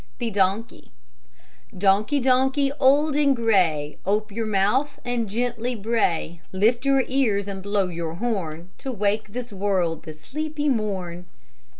THE 0.17 0.31
DONKEY 0.31 0.89
Donkey, 1.77 2.19
donkey, 2.21 2.71
old 2.79 3.15
and 3.15 3.35
gray, 3.35 3.99
Ope 4.03 4.31
your 4.31 4.47
mouth 4.47 4.99
and 5.05 5.29
gently 5.29 5.75
bray; 5.75 6.41
Lift 6.51 6.85
your 6.85 7.03
ears 7.07 7.47
and 7.47 7.61
blow 7.61 7.87
your 7.87 8.15
horn, 8.15 8.71
To 8.79 8.91
wake 8.91 9.33
the 9.33 9.55
world 9.55 10.01
this 10.01 10.19
sleepy 10.21 10.69
morn. 10.69 11.27